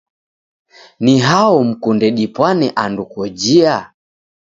Ni 0.99 1.19
hao 1.19 1.63
mkunde 1.63 2.11
dipwane 2.11 2.69
andu 2.69 3.05
kojia? 3.05 3.93